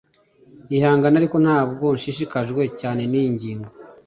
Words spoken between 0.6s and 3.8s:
Ihangane ariko ntabwo nshishikajwe cyane niyi ngingo